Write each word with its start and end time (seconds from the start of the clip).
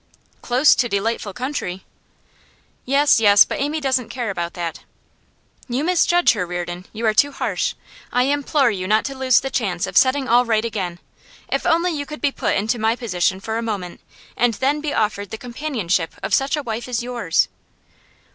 'Close 0.41 0.73
to 0.73 0.89
delightful 0.89 1.31
country.' 1.31 1.85
'Yes, 2.85 3.19
yes; 3.19 3.45
but 3.45 3.61
Amy 3.61 3.79
doesn't 3.79 4.09
care 4.09 4.31
about 4.31 4.55
that.' 4.55 4.79
'You 5.67 5.83
misjudge 5.83 6.33
her, 6.33 6.43
Reardon. 6.43 6.87
You 6.91 7.05
are 7.05 7.13
too 7.13 7.31
harsh. 7.31 7.75
I 8.11 8.23
implore 8.23 8.71
you 8.71 8.87
not 8.87 9.05
to 9.05 9.15
lose 9.15 9.41
the 9.41 9.51
chance 9.51 9.85
of 9.85 9.95
setting 9.95 10.27
all 10.27 10.43
right 10.43 10.65
again! 10.65 10.97
If 11.51 11.67
only 11.67 11.91
you 11.95 12.07
could 12.07 12.19
be 12.19 12.31
put 12.31 12.55
into 12.55 12.79
my 12.79 12.95
position 12.95 13.39
for 13.39 13.59
a 13.59 13.61
moment, 13.61 14.01
and 14.35 14.55
then 14.55 14.81
be 14.81 14.91
offered 14.91 15.29
the 15.29 15.37
companionship 15.37 16.15
of 16.23 16.33
such 16.33 16.55
a 16.57 16.63
wife 16.63 16.87
as 16.87 17.03
yours! 17.03 17.47